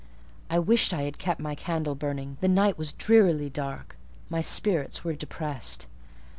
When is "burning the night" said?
1.93-2.75